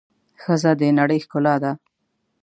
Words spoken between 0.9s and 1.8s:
نړۍ ښکلا ده.